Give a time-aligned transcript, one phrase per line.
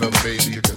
[0.00, 0.67] Another baby.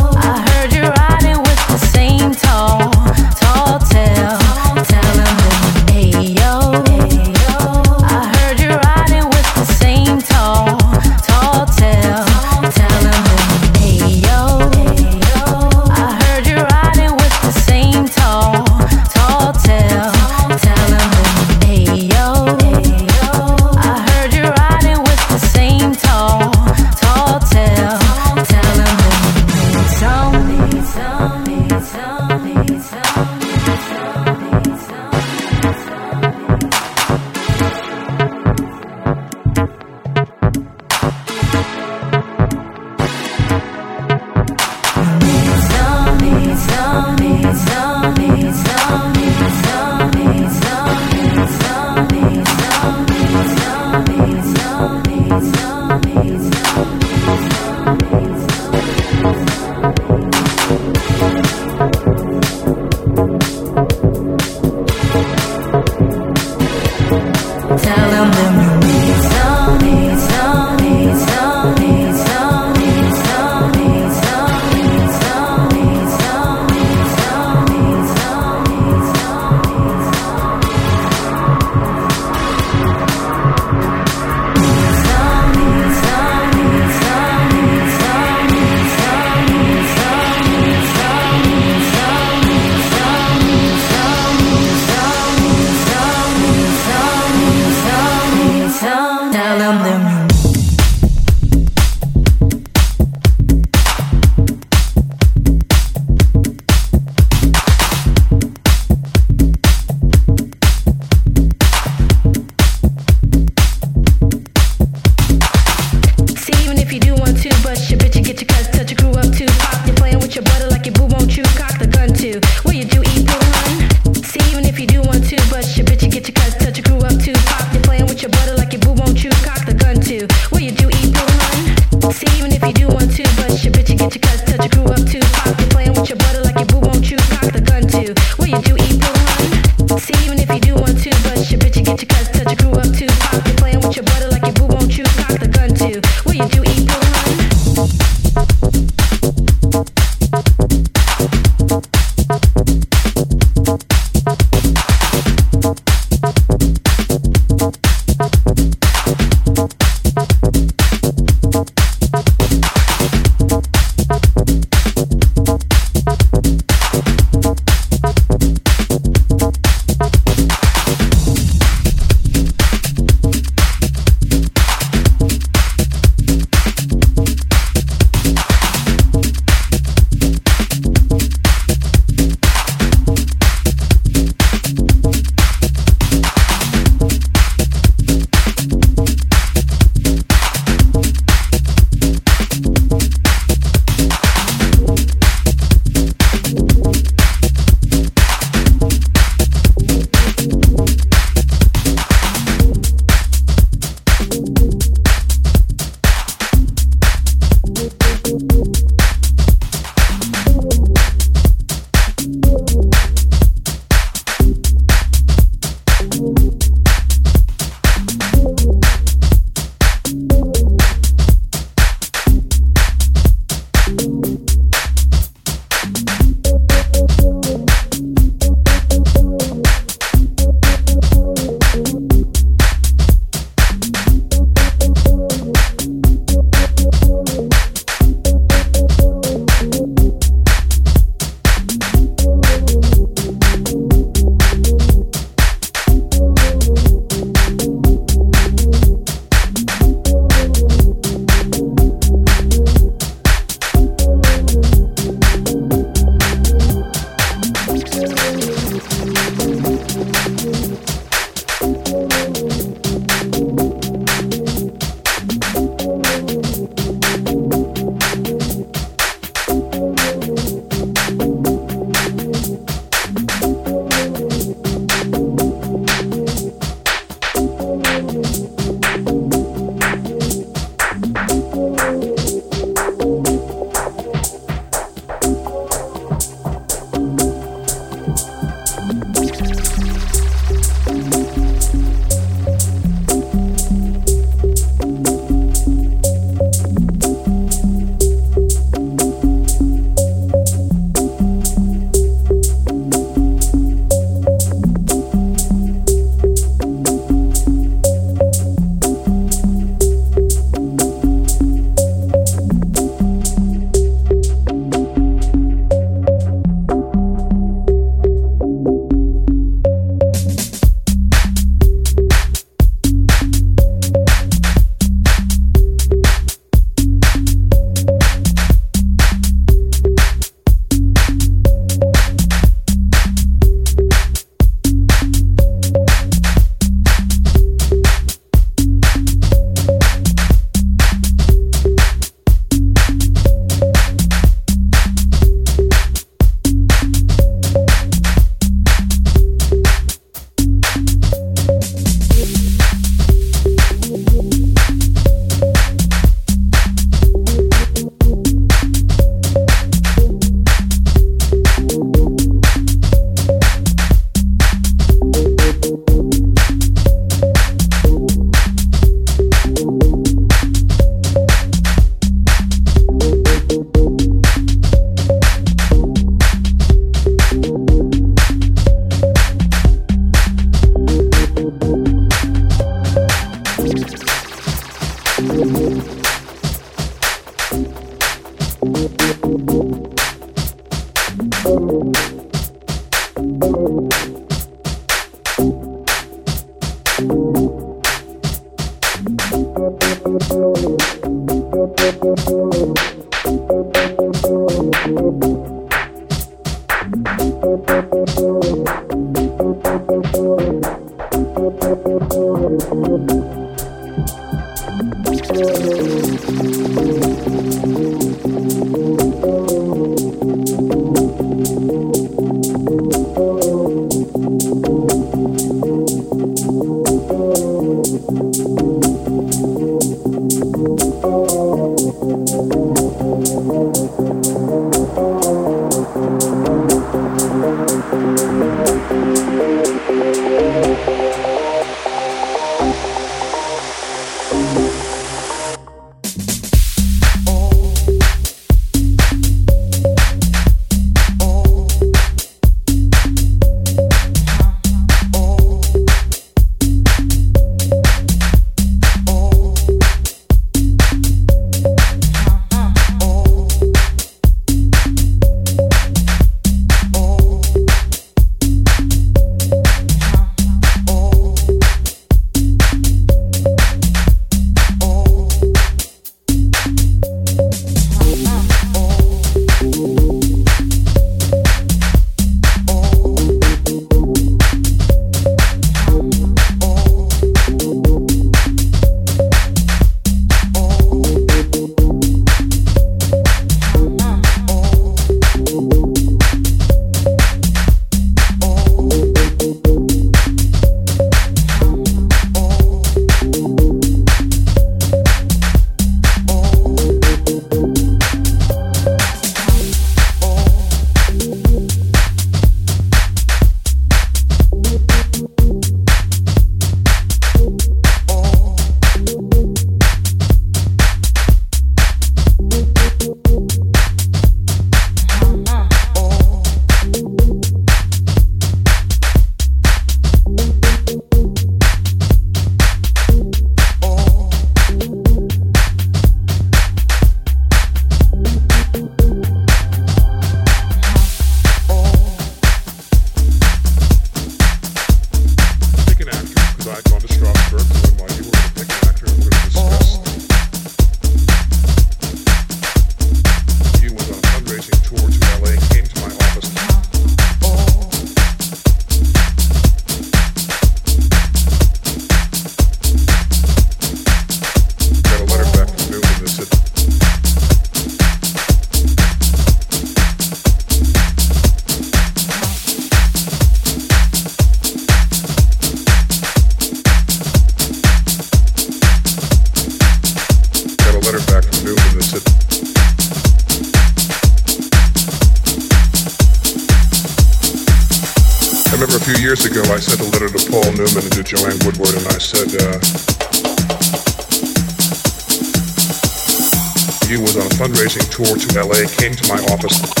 [598.11, 600.00] tour to LA, came to my office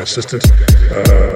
[0.00, 0.44] assistant.
[0.90, 1.31] Uh,